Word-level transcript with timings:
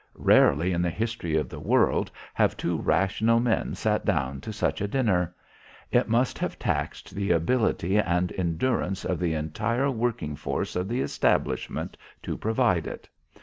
Rarely 0.15 0.73
in 0.73 0.81
the 0.81 0.89
history 0.89 1.35
of 1.37 1.47
the 1.47 1.59
world 1.59 2.09
have 2.33 2.57
two 2.57 2.75
rational 2.75 3.39
men 3.39 3.75
sat 3.75 4.03
down 4.03 4.41
to 4.41 4.51
such 4.51 4.81
a 4.81 4.87
dinner. 4.87 5.31
It 5.91 6.09
must 6.09 6.39
have 6.39 6.57
taxed 6.57 7.13
the 7.13 7.29
ability 7.29 7.97
and 7.99 8.31
endurance 8.35 9.05
of 9.05 9.19
the 9.19 9.35
entire 9.35 9.91
working 9.91 10.35
force 10.35 10.75
of 10.75 10.87
the 10.87 11.01
establishment 11.01 11.97
to 12.23 12.35
provide 12.35 12.87
it. 12.87 13.07